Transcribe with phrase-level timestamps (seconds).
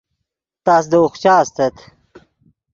[0.65, 1.75] تس دے اوخچا استت